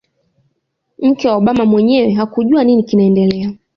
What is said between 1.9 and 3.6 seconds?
hakujua nini kinaendelea